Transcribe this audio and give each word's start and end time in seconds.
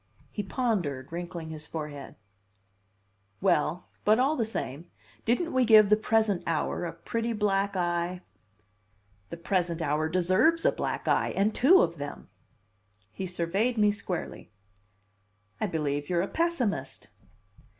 He 0.31 0.41
pondered, 0.41 1.11
wrinkling 1.11 1.51
his 1.51 1.67
forehead. 1.67 2.15
"Well, 3.39 3.87
but 4.03 4.17
all 4.17 4.35
the 4.35 4.43
same, 4.45 4.89
didn't 5.25 5.53
we 5.53 5.63
give 5.63 5.89
the 5.89 5.95
present 5.95 6.41
hour 6.47 6.85
a 6.85 6.91
pretty 6.93 7.33
black 7.33 7.75
eye?" 7.75 8.21
"The 9.29 9.37
present 9.37 9.79
hour 9.79 10.09
deserves 10.09 10.65
a 10.65 10.71
black 10.71 11.07
eye, 11.07 11.33
and 11.35 11.53
two 11.53 11.83
of 11.83 11.97
them!" 11.97 12.29
He 13.11 13.27
surveyed 13.27 13.77
me 13.77 13.91
squarely. 13.91 14.49
"I 15.59 15.67
believe 15.67 16.09
you're 16.09 16.23
a 16.23 16.27
pessimist!" 16.27 17.09